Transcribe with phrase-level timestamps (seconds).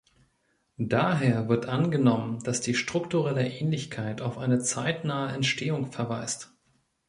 [0.79, 6.51] Daher wird angenommen, dass die strukturelle Ähnlichkeit auf eine zeitnahe Entstehung verweist.